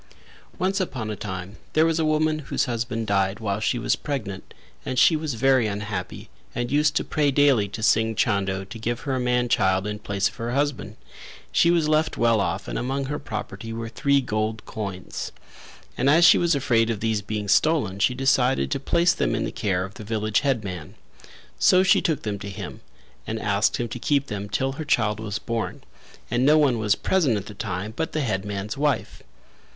[0.57, 4.51] Once upon a time there was a woman whose husband died while she was pregnant,
[4.83, 9.01] and she was very unhappy and used to pray daily to Singh Chando to give
[9.01, 10.95] her a man child in place of her husband;
[11.51, 15.31] she was left well off and among her property were three gold coins,
[15.95, 19.45] and as she was afraid of these being stolen she decided to place them in
[19.45, 20.95] the care of the village headman.
[21.59, 22.81] So she took them to him
[23.27, 25.83] and asked him to keep them till her child was born;
[26.31, 29.21] and no one was present at the time but the headman's wife.